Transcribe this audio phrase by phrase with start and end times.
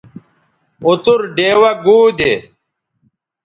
[0.85, 2.33] اوتر ڈیوہ گو دے